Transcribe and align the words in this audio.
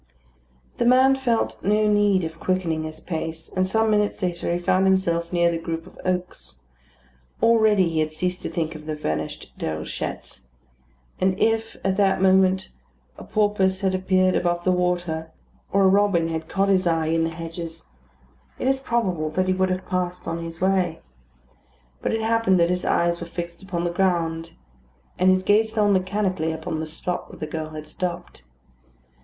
The 0.77 0.85
man 0.85 1.15
felt 1.15 1.61
no 1.63 1.87
need 1.87 2.23
of 2.23 2.39
quickening 2.39 2.81
his 2.85 2.99
pace; 2.99 3.49
and 3.55 3.67
some 3.67 3.91
minutes 3.91 4.19
later 4.23 4.51
he 4.51 4.57
found 4.57 4.87
himself 4.87 5.31
near 5.31 5.51
the 5.51 5.59
group 5.59 5.85
of 5.85 5.99
oaks. 6.03 6.59
Already 7.39 7.87
he 7.87 7.99
had 7.99 8.11
ceased 8.11 8.41
to 8.41 8.49
think 8.49 8.73
of 8.73 8.87
the 8.87 8.95
vanished 8.95 9.51
Déruchette; 9.59 10.39
and 11.19 11.37
if, 11.39 11.77
at 11.83 11.97
that 11.97 12.19
moment, 12.19 12.69
a 13.19 13.23
porpoise 13.23 13.81
had 13.81 13.93
appeared 13.93 14.33
above 14.33 14.63
the 14.63 14.71
water, 14.71 15.29
or 15.71 15.83
a 15.83 15.87
robin 15.87 16.29
had 16.29 16.49
caught 16.49 16.69
his 16.69 16.87
eye 16.87 17.05
in 17.09 17.23
the 17.23 17.29
hedges, 17.29 17.83
it 18.57 18.67
is 18.67 18.79
probable 18.79 19.29
that 19.29 19.47
he 19.47 19.53
would 19.53 19.69
have 19.69 19.85
passed 19.85 20.27
on 20.27 20.43
his 20.43 20.59
way. 20.59 20.99
But 22.01 22.11
it 22.11 22.21
happened 22.21 22.59
that 22.59 22.71
his 22.71 22.85
eyes 22.85 23.21
were 23.21 23.27
fixed 23.27 23.61
upon 23.61 23.83
the 23.83 23.91
ground; 23.91 24.53
his 25.19 25.43
gaze 25.43 25.69
fell 25.69 25.91
mechanically 25.91 26.51
upon 26.51 26.79
the 26.79 26.87
spot 26.87 27.29
where 27.29 27.37
the 27.37 27.45
girl 27.45 27.69
had 27.69 27.85
stopped. 27.85 28.41